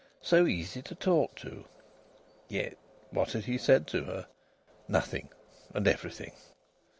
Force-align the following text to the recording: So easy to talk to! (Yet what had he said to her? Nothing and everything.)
So 0.23 0.47
easy 0.47 0.81
to 0.81 0.95
talk 0.95 1.35
to! 1.41 1.65
(Yet 2.47 2.75
what 3.11 3.33
had 3.33 3.43
he 3.45 3.59
said 3.59 3.85
to 3.89 4.03
her? 4.05 4.25
Nothing 4.87 5.29
and 5.75 5.87
everything.) 5.87 6.31